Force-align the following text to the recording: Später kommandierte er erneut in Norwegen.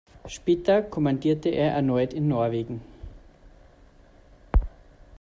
Später 0.25 0.81
kommandierte 0.81 1.49
er 1.49 1.73
erneut 1.73 2.11
in 2.13 2.27
Norwegen. 2.27 2.81